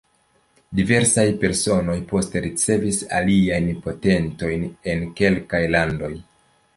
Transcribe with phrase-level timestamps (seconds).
[0.77, 6.13] Diversaj personoj poste ricevis aliajn patentojn en kelkaj landoj.